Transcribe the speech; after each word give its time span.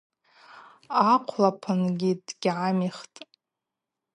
Ахъвлапынгьи 1.11 2.11
дгьгӏамихтӏ. 2.25 3.19